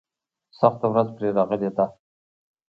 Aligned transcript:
سخته 0.59 0.85
ورځ 0.91 1.07
پرې 1.15 1.29
راغلې 1.37 1.69
ده. 1.77 1.85